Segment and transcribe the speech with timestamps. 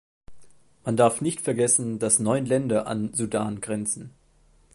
[0.83, 4.09] Man darf nicht vergessen, dass neun Länder an Sudan grenzen.